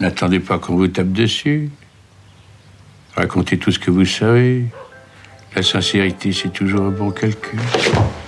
[0.00, 1.70] N'attendez pas qu'on vous tape dessus.
[3.16, 4.66] Racontez tout ce que vous savez.
[5.54, 7.58] La sincérité, c'est toujours un bon calcul.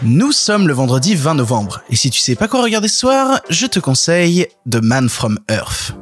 [0.03, 3.41] Nous sommes le vendredi 20 novembre, et si tu sais pas quoi regarder ce soir,
[3.51, 5.95] je te conseille The Man from Earth.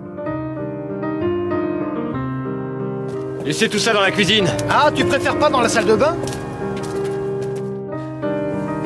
[3.44, 4.46] Laissez tout ça dans la cuisine.
[4.70, 6.16] Ah, tu préfères pas dans la salle de bain?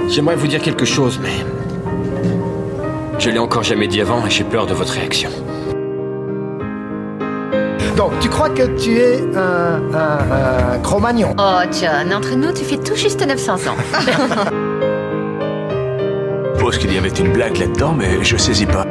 [0.09, 1.45] J'aimerais vous dire quelque chose, mais...
[3.19, 5.31] Je l'ai encore jamais dit avant et j'ai peur de votre réaction.
[8.01, 11.35] Donc, tu crois que tu es un, un, un Cro-Magnon?
[11.36, 13.76] Oh, John, entre nous, tu fais tout juste 900 ans.
[16.54, 18.86] Je pense qu'il y avait une blague là-dedans, mais je saisis pas.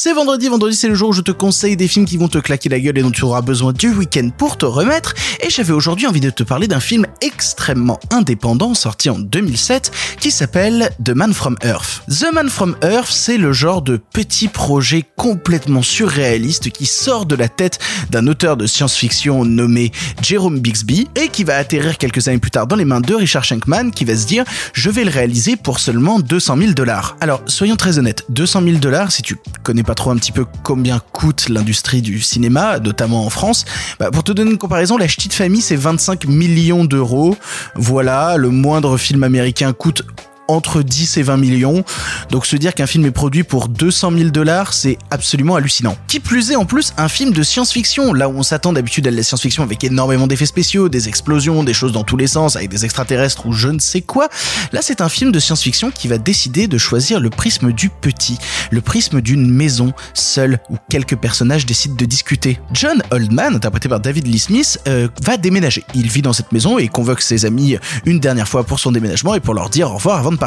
[0.00, 2.38] C'est vendredi, vendredi c'est le jour où je te conseille des films qui vont te
[2.38, 5.12] claquer la gueule et dont tu auras besoin du week-end pour te remettre.
[5.44, 9.90] Et j'avais aujourd'hui envie de te parler d'un film extrêmement indépendant sorti en 2007
[10.20, 12.02] qui s'appelle The Man from Earth.
[12.08, 17.34] The Man from Earth, c'est le genre de petit projet complètement surréaliste qui sort de
[17.34, 19.90] la tête d'un auteur de science-fiction nommé
[20.22, 23.42] Jerome Bixby et qui va atterrir quelques années plus tard dans les mains de Richard
[23.42, 27.16] Shankman qui va se dire je vais le réaliser pour seulement 200 000 dollars.
[27.20, 31.00] Alors soyons très honnêtes, 200 000 dollars si tu connais trop un petit peu combien
[31.12, 33.64] coûte l'industrie du cinéma, notamment en France,
[33.98, 37.36] bah, pour te donner une comparaison, La Ch'tite Famille c'est 25 millions d'euros.
[37.74, 40.02] Voilà, le moindre film américain coûte
[40.48, 41.84] entre 10 et 20 millions.
[42.30, 45.96] Donc se dire qu'un film est produit pour 200 000 dollars, c'est absolument hallucinant.
[46.08, 49.10] Qui plus est en plus un film de science-fiction, là où on s'attend d'habitude à
[49.10, 52.70] la science-fiction avec énormément d'effets spéciaux, des explosions, des choses dans tous les sens, avec
[52.70, 54.28] des extraterrestres ou je ne sais quoi.
[54.72, 58.38] Là c'est un film de science-fiction qui va décider de choisir le prisme du petit,
[58.70, 62.58] le prisme d'une maison, seule, où quelques personnages décident de discuter.
[62.72, 65.84] John Oldman, interprété par David Lee Smith, euh, va déménager.
[65.94, 69.34] Il vit dans cette maison et convoque ses amis une dernière fois pour son déménagement
[69.34, 70.37] et pour leur dire au revoir avant de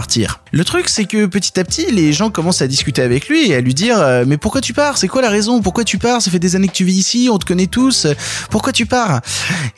[0.51, 3.55] Le truc, c'est que petit à petit, les gens commencent à discuter avec lui et
[3.55, 4.97] à lui dire euh, Mais pourquoi tu pars?
[4.97, 5.61] C'est quoi la raison?
[5.61, 6.21] Pourquoi tu pars?
[6.21, 8.07] Ça fait des années que tu vis ici, on te connaît tous.
[8.49, 9.21] Pourquoi tu pars?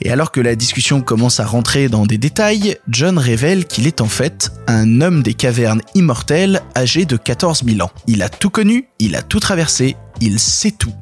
[0.01, 4.01] Et alors que la discussion commence à rentrer dans des détails, John révèle qu'il est
[4.01, 7.91] en fait un homme des cavernes immortelles âgé de 14 000 ans.
[8.07, 10.93] Il a tout connu, il a tout traversé, il sait tout.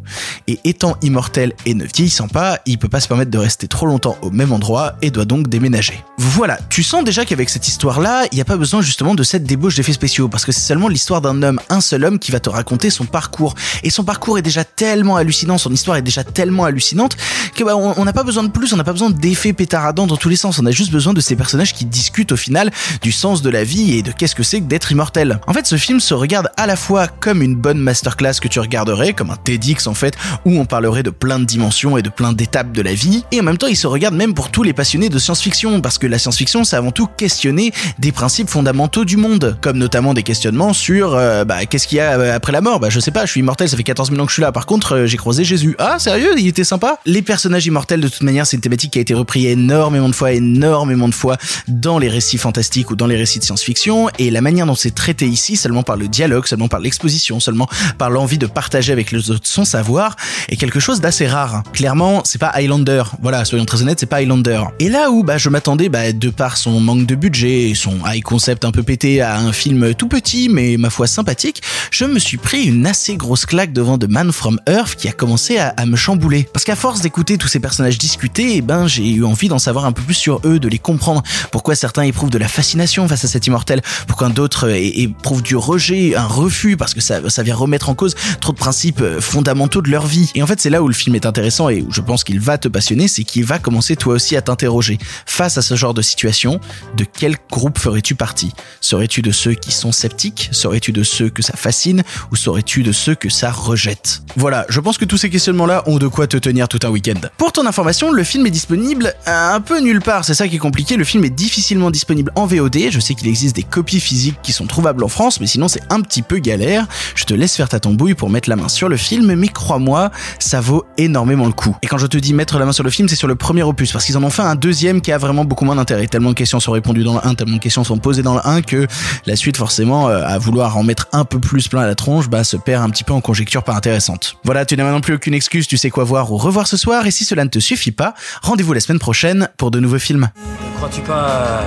[0.47, 3.85] Et étant immortel et ne vieillissant pas, il peut pas se permettre de rester trop
[3.85, 6.03] longtemps au même endroit et doit donc déménager.
[6.17, 9.43] Voilà, tu sens déjà qu'avec cette histoire-là, il n'y a pas besoin justement de cette
[9.43, 12.39] débauche d'effets spéciaux, parce que c'est seulement l'histoire d'un homme, un seul homme, qui va
[12.39, 13.53] te raconter son parcours.
[13.83, 17.15] Et son parcours est déjà tellement hallucinant, son histoire est déjà tellement hallucinante,
[17.55, 20.17] que bah, on n'a pas besoin de plus, on n'a pas besoin d'effets pétaradants dans
[20.17, 22.71] tous les sens, on a juste besoin de ces personnages qui discutent au final
[23.01, 25.39] du sens de la vie et de qu'est-ce que c'est que d'être immortel.
[25.47, 28.59] En fait, ce film se regarde à la fois comme une bonne masterclass que tu
[28.59, 32.09] regarderais, comme un TEDx en fait, où on parlerait de plein de dimensions et de
[32.09, 34.63] plein d'étapes de la vie, et en même temps il se regarde même pour tous
[34.63, 39.05] les passionnés de science-fiction, parce que la science-fiction c'est avant tout questionner des principes fondamentaux
[39.05, 42.51] du monde, comme notamment des questionnements sur euh, bah, qu'est-ce qu'il y a euh, après
[42.51, 44.31] la mort, bah je sais pas, je suis immortel, ça fait 14 000 ans que
[44.31, 46.97] je suis là, par contre euh, j'ai croisé Jésus, ah sérieux, il était sympa?
[47.05, 50.15] Les personnages immortels de toute manière c'est une thématique qui a été reprise énormément de
[50.15, 54.31] fois, énormément de fois dans les récits fantastiques ou dans les récits de science-fiction, et
[54.31, 57.67] la manière dont c'est traité ici, seulement par le dialogue, seulement par l'exposition, seulement
[57.97, 60.15] par l'envie de partager avec les autres son savoir,
[60.49, 61.63] est quelque chose d'assez rare.
[61.73, 63.03] Clairement, c'est pas Highlander.
[63.21, 64.63] Voilà, soyons très honnêtes, c'est pas Highlander.
[64.79, 67.97] Et là où bah, je m'attendais, bah, de par son manque de budget et son
[68.05, 72.05] high concept un peu pété à un film tout petit mais ma foi sympathique, je
[72.05, 75.57] me suis pris une assez grosse claque devant The Man from Earth qui a commencé
[75.57, 76.47] à, me chambouler.
[76.53, 79.85] Parce qu'à force d'écouter tous ces personnages discuter, eh ben j'ai eu envie d'en savoir
[79.85, 81.23] un peu plus sur eux, de les comprendre.
[81.51, 86.15] Pourquoi certains éprouvent de la fascination face à cet immortel, pourquoi d'autres éprouvent du rejet,
[86.15, 89.81] un refus parce que ça, ça vient remettre en cause trop de principes euh, fondamentaux
[89.81, 90.31] de leur vie.
[90.35, 92.39] Et en fait, c'est là où le film est intéressant et où je pense qu'il
[92.39, 94.97] va te passionner, c'est qu'il va commencer toi aussi à t'interroger.
[95.25, 96.59] Face à ce genre de situation,
[96.97, 98.51] de quel groupe ferais-tu partie?
[98.79, 100.49] Serais-tu de ceux qui sont sceptiques?
[100.51, 102.03] Serais-tu de ceux que ça fascine?
[102.31, 104.23] Ou serais-tu de ceux que ça rejette?
[104.35, 107.19] Voilà, je pense que tous ces questionnements-là ont de quoi te tenir tout un week-end.
[107.37, 110.59] Pour ton information, le film est disponible un peu nulle part, c'est ça qui est
[110.59, 114.39] compliqué, le film est difficilement disponible en VOD, je sais qu'il existe des copies physiques
[114.41, 116.87] qui sont trouvables en France, mais sinon c'est un petit peu galère.
[117.15, 120.11] Je te laisse faire ta tambouille pour mettre la main sur le film, mais crois-moi,
[120.39, 121.75] ça vaut énormément le coup.
[121.81, 123.63] Et quand je te dis mettre la main sur le film, c'est sur le premier
[123.63, 126.07] opus, parce qu'ils en ont fait un deuxième qui a vraiment beaucoup moins d'intérêt.
[126.07, 128.41] Tellement de questions sont répondues dans le 1, tellement de questions sont posées dans le
[128.43, 128.87] 1 que
[129.25, 132.29] la suite, forcément, euh, à vouloir en mettre un peu plus plein à la tronche,
[132.29, 134.37] bah, se perd un petit peu en conjectures pas intéressantes.
[134.43, 137.05] Voilà, tu n'as maintenant plus aucune excuse, tu sais quoi voir ou revoir ce soir,
[137.05, 140.29] et si cela ne te suffit pas, rendez-vous la semaine prochaine pour de nouveaux films.
[140.45, 141.63] Ne crois-tu pas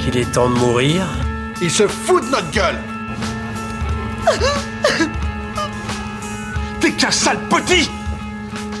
[0.00, 1.02] qu'il est temps de mourir?
[1.60, 2.78] Il se fout de notre gueule
[6.80, 7.90] T'es qu'un sale petit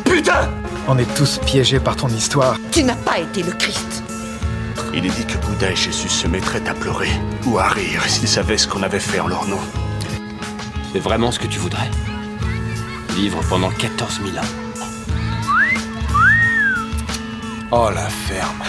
[0.04, 0.50] Putain
[0.88, 2.56] On est tous piégés par ton histoire.
[2.70, 4.02] tu n'as pas été le Christ.
[4.94, 7.10] Il est dit que Bouddha et Jésus se mettraient à pleurer
[7.46, 9.58] ou à rire s'ils savaient ce qu'on avait fait en leur nom.
[10.92, 11.90] C'est vraiment ce que tu voudrais?
[13.14, 14.48] Vivre pendant 14 000 ans.
[17.70, 18.62] Oh la ferme.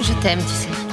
[0.00, 0.85] Je t'aime, tu sais.